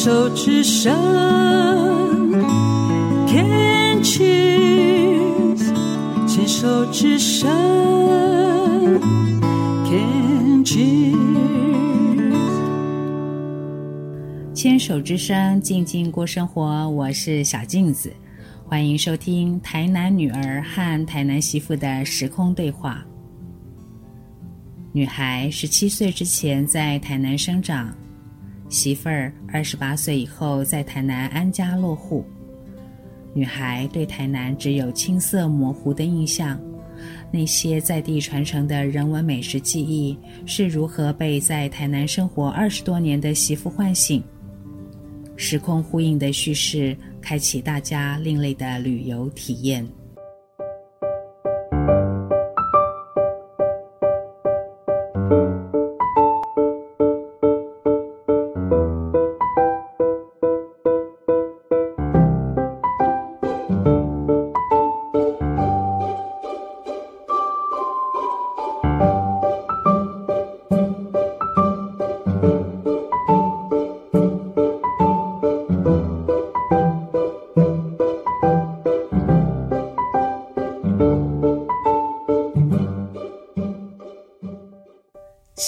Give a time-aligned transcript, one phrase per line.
[0.00, 0.94] 手之声
[3.26, 5.58] ，Can cheers，
[6.24, 7.50] 牵手之声
[9.84, 11.16] ，Can cheers，
[14.54, 16.88] 牵手之声，静静过生活。
[16.90, 18.12] 我是小镜子，
[18.68, 23.04] 欢迎收听台南女儿和台南媳妇的时空对话。
[24.92, 27.92] 女孩十七岁之前在台南生长。
[28.68, 32.24] 媳妇儿二十八岁以后在台南安家落户，
[33.32, 36.60] 女孩对台南只有青涩模糊的印象。
[37.30, 44.22] 那些在地传承的人文美食记忆是如何被在台南生活二十多年的媳妇唤醒？
[45.36, 49.88] 时空呼应的叙事，开启大家另类的旅游体验。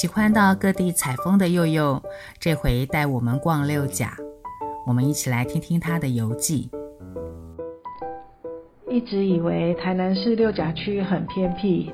[0.00, 2.02] 喜欢到各地采风的佑佑，
[2.38, 4.16] 这回带我们逛六甲。
[4.86, 6.70] 我们一起来听听他的游记。
[8.88, 11.90] 一直以为台南市六甲区很偏僻，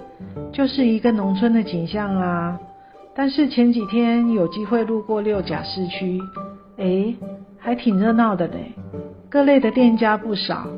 [0.52, 2.56] 就是一个农村的景象啊。
[3.12, 6.20] 但是前几天有机会路过六甲市区，
[6.76, 7.16] 诶，
[7.58, 8.72] 还挺热闹的嘞，
[9.28, 10.68] 各类的店家不少，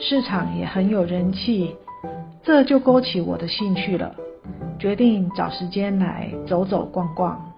[0.00, 1.76] 市场也很有人气，
[2.42, 4.14] 这就勾起我的兴趣了。
[4.78, 7.52] 决定找时间来走走逛逛。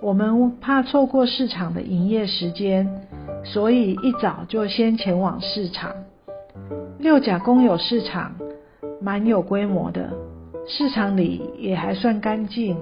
[0.00, 2.88] 我们怕错过市场的营业时间，
[3.42, 5.92] 所以一早就先前往市场。
[6.98, 8.32] 六甲公有市场
[9.00, 10.10] 蛮有规模的，
[10.66, 12.76] 市场里也还算干净，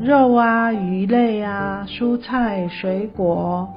[0.00, 3.68] 肉啊、鱼类啊、蔬菜、水果、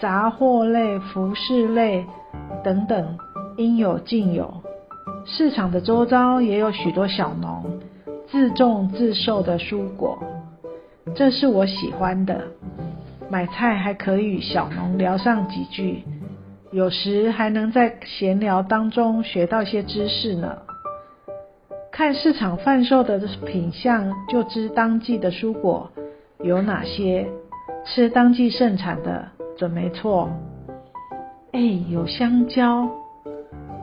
[0.00, 2.04] 杂货类、服饰类
[2.62, 3.18] 等等
[3.56, 4.52] 应有尽有。
[5.24, 7.64] 市场的周遭也有许多小农。
[8.34, 10.18] 自种自售的蔬果，
[11.14, 12.42] 这是我喜欢的。
[13.30, 16.02] 买菜还可以与小农聊上几句，
[16.72, 20.58] 有时还能在闲聊当中学到些知识呢。
[21.92, 25.88] 看市场贩售的品相，就知当季的蔬果
[26.40, 27.28] 有哪些，
[27.86, 30.28] 吃当季盛产的准没错。
[31.52, 32.90] 哎，有香蕉，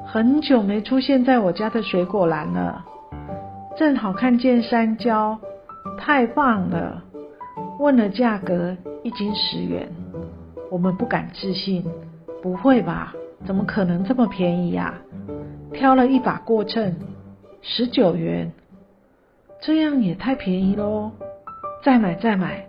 [0.05, 2.83] 很久没出现在我家的水果篮了。
[3.77, 5.39] 正好看见山椒，
[5.97, 7.01] 太棒了！
[7.79, 9.89] 问了价格，一斤十元。
[10.69, 11.85] 我们不敢置信，
[12.43, 13.13] 不会吧？
[13.45, 14.95] 怎么可能这么便宜呀？
[15.73, 16.95] 挑了一把过秤，
[17.61, 18.51] 十九元，
[19.61, 21.11] 这样也太便宜喽！
[21.83, 22.67] 再买再买，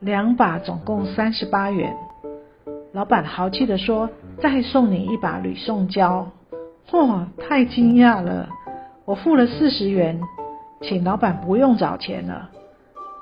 [0.00, 1.94] 两把总共三十八元。
[2.92, 4.08] 老板豪气地说
[4.40, 6.26] ：“再送你一把吕宋椒。”
[6.90, 8.48] 嚯，太惊讶了！
[9.04, 10.18] 我付了四十元。
[10.80, 12.50] 请老板不用找钱了，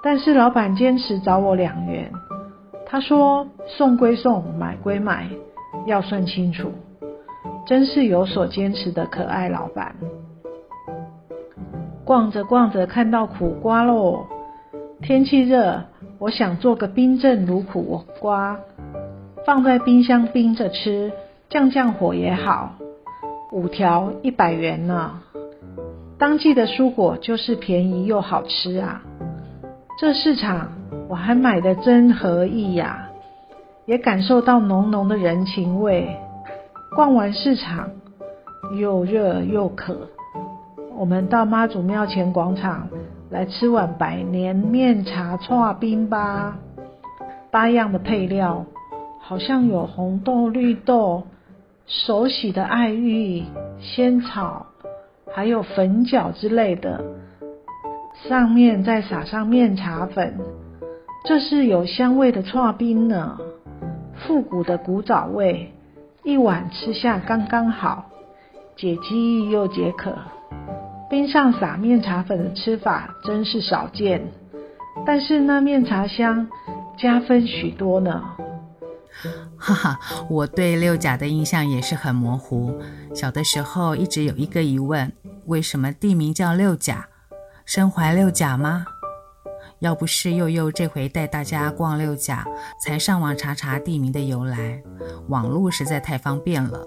[0.03, 2.13] 但是老板坚持找我两元。
[2.87, 5.29] 他说：“送归送，买归买，
[5.87, 6.71] 要算清楚。”
[7.67, 9.97] 真是有所坚持的可爱老板。
[12.05, 14.27] 逛着逛着，看到苦瓜喽。
[15.03, 15.83] 天气热，
[16.19, 18.59] 我想做个冰镇卤苦瓜，
[19.45, 21.13] 放在冰箱冰着吃，
[21.49, 22.75] 降降火也好。
[23.51, 25.21] 五条一百元呢。
[26.19, 29.03] 当季的蔬果就是便宜又好吃啊！
[29.99, 30.73] 这市场
[31.09, 33.11] 我还买得真合意呀，
[33.85, 36.17] 也感受到浓浓的人情味。
[36.95, 37.91] 逛完市场，
[38.79, 40.09] 又热又渴，
[40.97, 42.89] 我们到妈祖庙前广场
[43.29, 46.57] 来吃碗百年面茶剉冰吧。
[47.51, 48.65] 八样的配料，
[49.21, 51.25] 好像有红豆、绿豆、
[51.87, 53.45] 手洗的艾玉、
[53.79, 54.67] 仙草。
[55.37, 57.05] 还有粉饺之类的，
[58.27, 60.35] 上面再撒上面茶粉，
[61.27, 63.37] 这是有香味的剉冰呢，
[64.15, 65.75] 复古的古早味，
[66.25, 68.07] 一碗吃下刚刚好，
[68.79, 70.15] 解饥又解渴。
[71.11, 74.33] 冰上撒面茶粉的吃法真是少见，
[75.05, 76.49] 但是那面茶香
[76.97, 78.25] 加分许多呢。
[79.59, 79.99] 哈哈，
[80.31, 82.75] 我对六甲的印象也是很模糊。
[83.15, 85.11] 小的时候一直有一个疑问：
[85.47, 87.07] 为什么地名叫六甲？
[87.65, 88.85] 身怀六甲吗？
[89.79, 92.45] 要不是祐祐这回带大家逛六甲，
[92.83, 94.83] 才上网查查地名的由来。
[95.29, 96.85] 网络实在太方便了，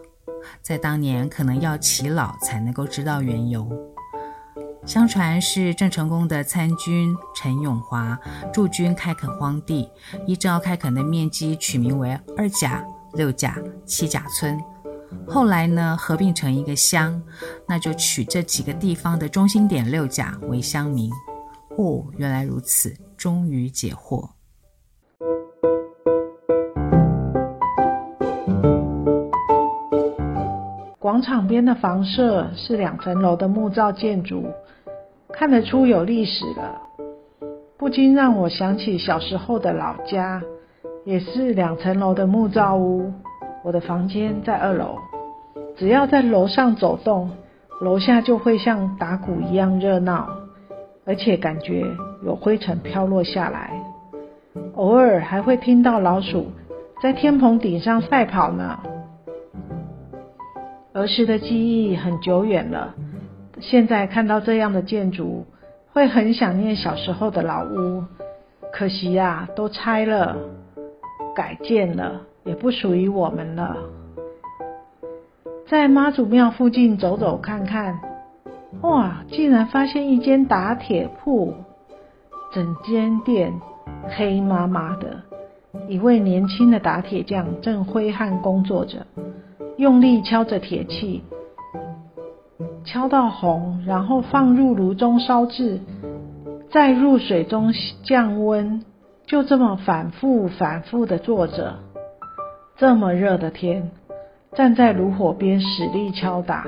[0.62, 3.70] 在当年可能要耆老才能够知道缘由。
[4.86, 8.20] 相传是郑成功的参军陈永华
[8.52, 9.90] 驻军开垦荒地，
[10.26, 12.84] 依照开垦的面积取名为二甲、
[13.14, 14.60] 六甲、七甲村。
[15.28, 17.22] 后来呢，合并成一个乡，
[17.68, 21.12] 那就取这几个地方的中心点六甲为乡名。
[21.78, 24.30] 哦，原来如此，终于解惑。
[31.00, 34.46] 广场边的房舍是两层楼的木造建筑。
[35.32, 36.82] 看得出有历史了，
[37.78, 40.42] 不禁让我想起小时候的老家，
[41.06, 43.14] 也是两层楼的木造屋。
[43.64, 44.98] 我的房间在二楼，
[45.78, 47.32] 只要在楼上走动，
[47.82, 50.30] 楼下就会像打鼓一样热闹，
[51.06, 51.86] 而且感觉
[52.24, 53.72] 有灰尘飘落下来，
[54.76, 56.52] 偶尔还会听到老鼠
[57.02, 58.80] 在天棚顶上赛跑呢。
[60.94, 62.96] 儿时的记忆很久远了。
[63.60, 65.46] 现在看到这样的建筑，
[65.92, 68.04] 会很想念小时候的老屋。
[68.72, 70.38] 可惜呀，都拆了，
[71.36, 73.78] 改建了，也不属于我们了。
[75.68, 78.00] 在妈祖庙附近走走看看，
[78.82, 81.54] 哇，竟然发现一间打铁铺，
[82.52, 83.54] 整间店
[84.18, 85.22] 黑麻麻的，
[85.88, 89.06] 一位年轻的打铁匠正挥汗工作着，
[89.78, 91.24] 用力敲着铁器。
[92.86, 95.80] 敲到红，然后放入炉中烧制，
[96.72, 97.72] 再入水中
[98.04, 98.84] 降温，
[99.28, 101.76] 就这么反复反复的做着。
[102.80, 103.92] 这么热的天，
[104.54, 106.66] 站在炉火边使力敲打，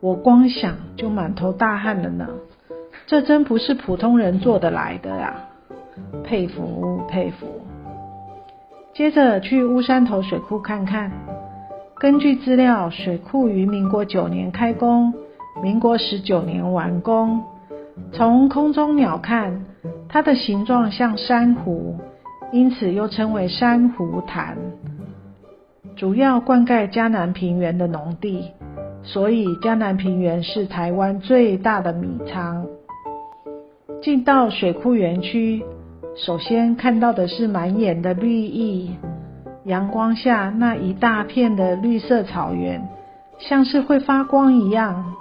[0.00, 2.28] 我光想就满头大汗了呢。
[3.08, 5.34] 这真不是普通人做得来的呀，
[6.22, 7.60] 佩服佩服。
[8.94, 11.10] 接着去乌山头水库看看，
[11.98, 15.12] 根据资料，水库于民国九年开工。
[15.60, 17.42] 民国十九年完工。
[18.12, 19.64] 从空中鸟看，
[20.08, 21.98] 它的形状像珊瑚，
[22.52, 24.56] 因此又称为珊瑚潭。
[25.96, 28.50] 主要灌溉嘉南平原的农地，
[29.02, 32.66] 所以嘉南平原是台湾最大的米仓。
[34.02, 35.62] 进到水库园区，
[36.16, 38.96] 首先看到的是满眼的绿意，
[39.64, 42.88] 阳光下那一大片的绿色草原，
[43.38, 45.14] 像是会发光一样。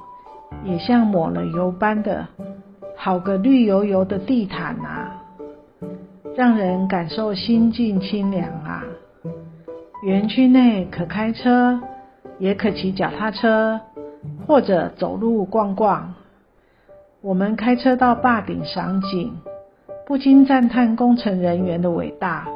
[0.65, 2.27] 也像抹了油般的，
[2.95, 5.21] 好个绿油油的地毯啊，
[6.35, 8.83] 让人感受心境清凉啊。
[10.01, 11.79] 园区内可开车，
[12.39, 13.79] 也可骑脚踏车，
[14.47, 16.15] 或者走路逛逛。
[17.21, 19.37] 我们开车到坝顶赏景，
[20.07, 22.47] 不禁赞叹工程人员的伟大。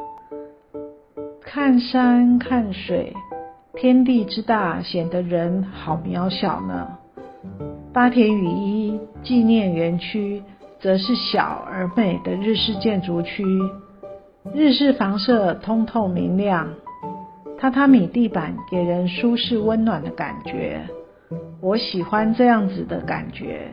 [1.40, 3.14] 看山看水，
[3.74, 6.98] 天地之大，显得人好渺小呢。
[7.92, 10.42] 八田雨衣纪念园区
[10.80, 13.44] 则是小而美的日式建筑区，
[14.52, 16.68] 日式房舍通透明亮，
[17.58, 20.80] 榻榻米地板给人舒适温暖的感觉。
[21.60, 23.70] 我喜欢这样子的感觉，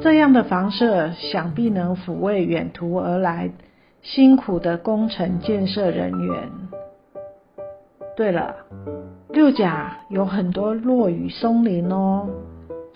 [0.00, 3.50] 这样的房舍想必能抚慰远途而来
[4.02, 6.50] 辛苦的工程建设人员。
[8.16, 8.54] 对了，
[9.30, 12.28] 六甲有很多落雨松林哦。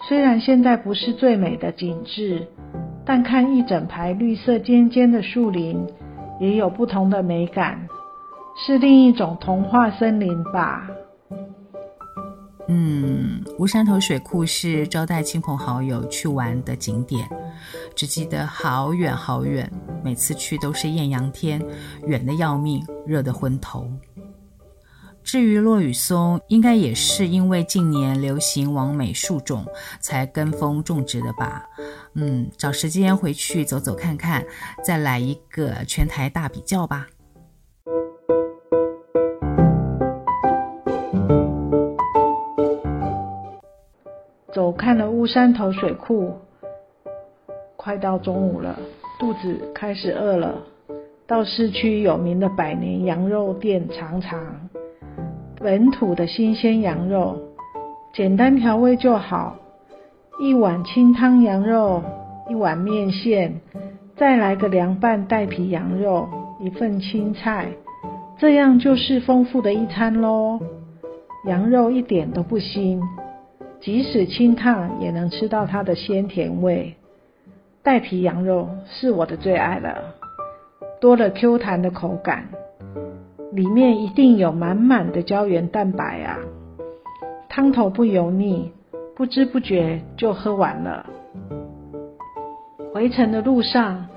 [0.09, 2.47] 虽然现在不是最美的景致，
[3.05, 5.87] 但看一整排绿色尖尖的树林，
[6.39, 7.89] 也有不同的美感，
[8.57, 10.89] 是另一种童话森林吧。
[12.69, 17.29] 嗯，乌山头水库是招待亲朋好友去玩的景点，
[17.97, 19.69] 只记得好远好远，
[20.05, 21.61] 每次去都是艳阳天，
[22.07, 23.91] 远的要命，热得昏头。
[25.25, 29.67] 至于落羽松，应该也是因为近年流行往美树种，
[30.01, 31.65] 才跟风种植的吧。
[32.15, 34.45] 嗯，找时间回去走走看看，
[34.85, 37.07] 再来一个全台大比较吧。
[44.53, 46.33] 走看了乌山头水库，
[47.77, 48.77] 快到中午了，
[49.19, 50.55] 肚子开始饿了。
[51.27, 54.69] 到市区有名的百年羊肉店尝尝。
[55.61, 57.39] 本土的新鲜羊肉，
[58.13, 59.57] 简单调味就好。
[60.41, 62.03] 一碗清汤羊肉，
[62.49, 63.61] 一碗面线，
[64.17, 66.29] 再来个凉拌带皮羊肉，
[66.59, 67.69] 一份青菜，
[68.39, 70.59] 这样就是丰富的一餐喽。
[71.45, 73.01] 羊肉一点都不腥，
[73.81, 76.95] 即使清烫也能吃到它的鲜甜味。
[77.83, 80.15] 带皮羊肉是我的最爱了，
[81.01, 82.49] 多了 Q 弹的口感，
[83.53, 86.39] 里面一定有满满的胶原蛋白啊！
[87.49, 88.71] 汤头不油腻，
[89.17, 91.07] 不知不觉就喝完了。
[92.93, 94.09] 回程的路上，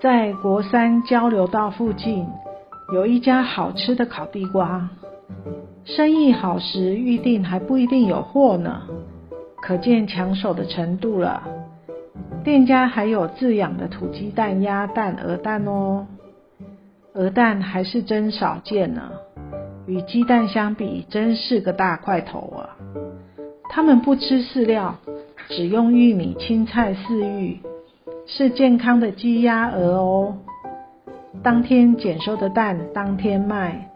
[0.00, 2.24] 在国三交流道附近
[2.94, 4.88] 有一家好吃的烤地瓜，
[5.96, 8.82] 生意好时预订还不一定有货呢，
[9.62, 11.42] 可见抢手的程度了。
[12.44, 16.06] 店家还有自养的土鸡蛋、鸭蛋、鹅蛋哦，
[17.14, 19.10] 鹅蛋还是真少见呢，
[19.86, 22.76] 与鸡蛋相比，真是个大块头啊。
[23.70, 24.94] 他们不吃饲料，
[25.48, 27.60] 只用玉米、青菜饲育，
[28.26, 30.34] 是健康的鸡鸭鹅哦。
[31.42, 33.90] 当天捡收的蛋当天卖，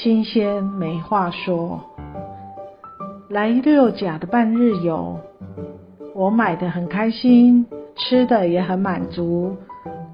[0.00, 1.84] 新鲜没话说。
[3.28, 5.18] 来六甲的半日游，
[6.14, 7.66] 我买得很开心。
[7.96, 9.56] 吃的也很满足，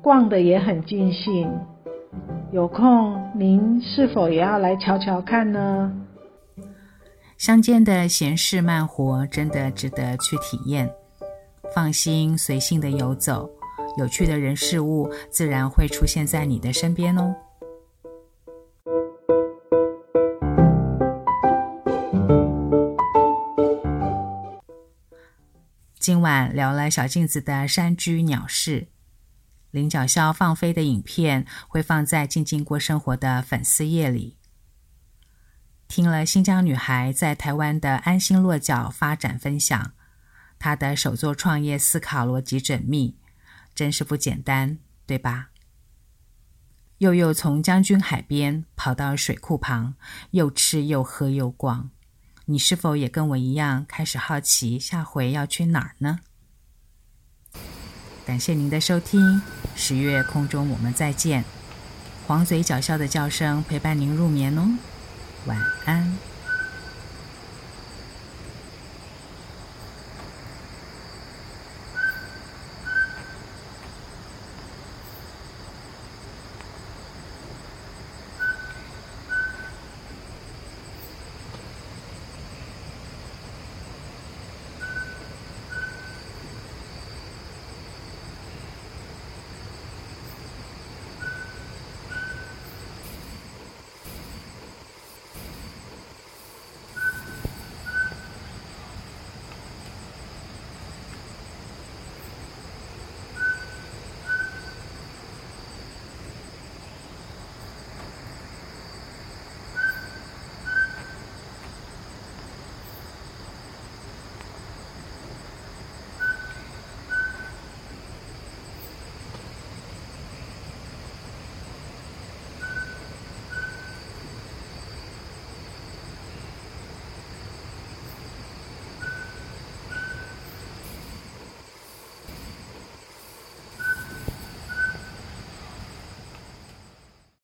[0.01, 1.53] 逛的也很尽兴。
[2.51, 5.93] 有空您是否也要来瞧瞧看呢？
[7.37, 10.91] 乡间的闲适慢活真的值得去体验。
[11.75, 13.51] 放心随性的游走，
[13.99, 17.35] 有趣的人事物自然会出现在你的身边哦。
[26.05, 28.89] 今晚聊了小镜子的山居鸟事，
[29.71, 34.37] 领角鸮放飞的影片会放在静静过生活的粉丝页里。
[35.89, 39.95] 听了新疆女孩在台湾的安心落脚发展分享，
[40.59, 43.17] 她的首作创业思考逻辑缜密，
[43.75, 45.53] 真是不简单，对吧？
[46.99, 49.95] 又又从将军海边跑到水库旁，
[50.33, 51.89] 又吃又喝又逛。
[52.47, 56.21] 你是否也跟我一样开始好奇下回要去哪儿呢？
[58.27, 59.41] 感谢您的收听，
[59.75, 61.45] 十月空中我们再见。
[62.27, 64.67] 黄嘴角笑的叫声陪伴您入眠哦，
[65.47, 66.34] 晚安。